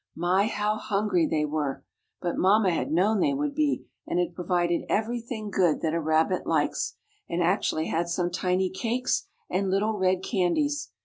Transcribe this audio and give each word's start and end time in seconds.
My! 0.15 0.47
how 0.47 0.77
hungry 0.77 1.27
they 1.27 1.45
were. 1.45 1.85
But 2.21 2.35
mamma 2.35 2.71
had 2.71 2.89
known 2.91 3.19
they 3.19 3.35
would 3.35 3.53
be, 3.53 3.85
and 4.07 4.17
had 4.17 4.33
provided 4.33 4.81
everything 4.89 5.51
good 5.51 5.81
that 5.81 5.93
a 5.93 6.01
rabbit 6.01 6.47
likes, 6.47 6.95
and 7.29 7.43
actually 7.43 7.85
had 7.85 8.09
some 8.09 8.31
tiny 8.31 8.71
cakes, 8.71 9.27
and 9.47 9.69
little 9.69 9.99
red 9.99 10.23
candies. 10.23 10.89